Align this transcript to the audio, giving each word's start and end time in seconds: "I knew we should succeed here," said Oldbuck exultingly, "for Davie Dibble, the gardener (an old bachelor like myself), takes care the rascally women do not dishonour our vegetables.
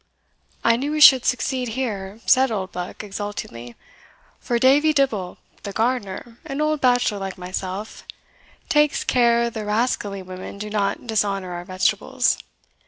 "I 0.63 0.77
knew 0.77 0.91
we 0.93 0.99
should 0.99 1.25
succeed 1.25 1.67
here," 1.77 2.21
said 2.25 2.49
Oldbuck 2.49 3.03
exultingly, 3.03 3.75
"for 4.39 4.57
Davie 4.57 4.93
Dibble, 4.93 5.37
the 5.61 5.73
gardener 5.73 6.39
(an 6.43 6.59
old 6.59 6.81
bachelor 6.81 7.19
like 7.19 7.37
myself), 7.37 8.03
takes 8.67 9.03
care 9.03 9.51
the 9.51 9.63
rascally 9.63 10.23
women 10.23 10.57
do 10.57 10.71
not 10.71 11.05
dishonour 11.05 11.51
our 11.51 11.65
vegetables. 11.65 12.39